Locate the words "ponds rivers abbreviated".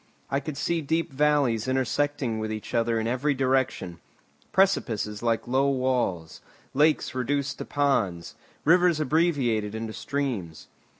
7.65-9.75